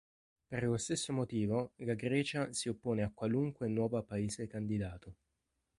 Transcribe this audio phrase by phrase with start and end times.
[0.47, 5.13] Per lo stesso motivo la Grecia si oppone a qualunque nuova paese candidato.